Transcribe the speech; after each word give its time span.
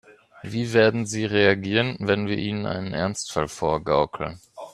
Wie 0.41 0.73
werden 0.73 1.05
sie 1.05 1.25
reagieren, 1.25 1.95
wenn 1.99 2.25
wir 2.27 2.35
ihnen 2.39 2.65
einen 2.65 2.91
Ernstfall 2.91 3.47
vorgaukeln? 3.47 4.39